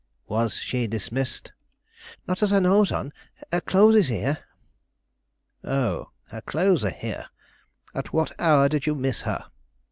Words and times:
"Was 0.27 0.55
she 0.55 0.87
dismissed?" 0.87 1.51
"Not 2.27 2.41
as 2.41 2.51
I 2.51 2.57
knows 2.57 2.91
on; 2.91 3.13
her 3.51 3.61
clothes 3.61 3.93
is 3.97 4.07
here." 4.07 4.39
"Oh, 5.63 6.09
her 6.29 6.41
clothes 6.41 6.83
are 6.83 6.89
here. 6.89 7.27
At 7.93 8.11
what 8.11 8.31
hour 8.39 8.67
did 8.67 8.87
you 8.87 8.95
miss 8.95 9.21
her?" 9.21 9.45